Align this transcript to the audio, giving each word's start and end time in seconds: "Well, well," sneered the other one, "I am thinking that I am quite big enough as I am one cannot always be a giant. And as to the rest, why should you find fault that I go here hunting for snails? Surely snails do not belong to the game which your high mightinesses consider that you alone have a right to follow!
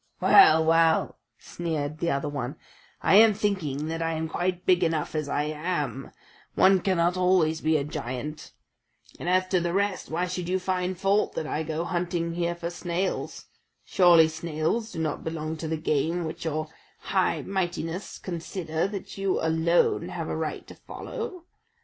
"Well, 0.19 0.65
well," 0.65 1.19
sneered 1.37 1.99
the 1.99 2.09
other 2.09 2.27
one, 2.27 2.55
"I 3.03 3.17
am 3.17 3.35
thinking 3.35 3.85
that 3.89 4.01
I 4.01 4.13
am 4.13 4.27
quite 4.27 4.65
big 4.65 4.83
enough 4.83 5.13
as 5.13 5.29
I 5.29 5.43
am 5.43 6.09
one 6.55 6.79
cannot 6.79 7.17
always 7.17 7.61
be 7.61 7.77
a 7.77 7.83
giant. 7.83 8.51
And 9.19 9.29
as 9.29 9.47
to 9.49 9.59
the 9.61 9.73
rest, 9.73 10.09
why 10.09 10.25
should 10.25 10.49
you 10.49 10.57
find 10.57 10.97
fault 10.97 11.35
that 11.35 11.45
I 11.45 11.61
go 11.61 11.83
here 11.83 11.93
hunting 11.93 12.55
for 12.55 12.71
snails? 12.71 13.45
Surely 13.85 14.27
snails 14.27 14.91
do 14.91 14.97
not 14.97 15.23
belong 15.23 15.55
to 15.57 15.67
the 15.67 15.77
game 15.77 16.25
which 16.25 16.45
your 16.45 16.69
high 17.01 17.43
mightinesses 17.43 18.19
consider 18.23 18.87
that 18.87 19.19
you 19.19 19.39
alone 19.39 20.09
have 20.09 20.29
a 20.29 20.35
right 20.35 20.65
to 20.65 20.73
follow! 20.73 21.43